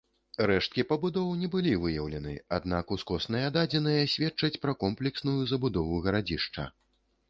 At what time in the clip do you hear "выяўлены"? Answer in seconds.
1.83-2.33